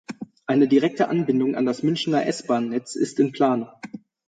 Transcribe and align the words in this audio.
Eine 0.47 0.67
direkte 0.67 1.09
Anbindung 1.09 1.55
an 1.55 1.67
das 1.67 1.83
Münchener 1.83 2.25
S-Bahn-Netz 2.25 2.95
ist 2.95 3.19
in 3.19 3.31
Planung. 3.33 3.67